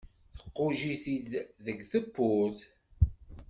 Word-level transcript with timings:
Tquǧǧ-it-id 0.37 1.29
deg 1.65 1.79
tewwurt. 1.91 2.61